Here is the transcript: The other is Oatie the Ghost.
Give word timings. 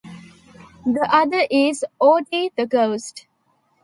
The 0.83 1.07
other 1.11 1.45
is 1.51 1.85
Oatie 2.01 2.49
the 2.57 2.65
Ghost. 2.65 3.27